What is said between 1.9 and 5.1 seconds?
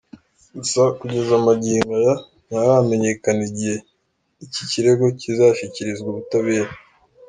aya ntiharamenyekana, igihe iki kirego